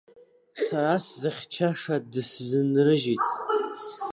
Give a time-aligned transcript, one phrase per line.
[0.63, 3.23] Сара сзыхьчаша дысзынрыжьит.